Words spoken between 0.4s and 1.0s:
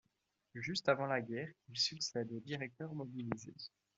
Juste